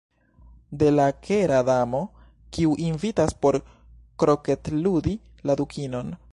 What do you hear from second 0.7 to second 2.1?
De la Kera Damo,